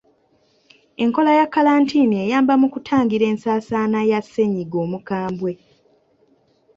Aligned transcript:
Enkola 1.03 1.31
ya 1.39 1.45
kkalantiini 1.47 2.15
eyamba 2.23 2.53
mu 2.61 2.67
kutangira 2.73 3.25
ensaasaana 3.31 3.99
ya 4.11 4.19
ssennyiga 4.25 4.77
omukambwe. 4.85 5.51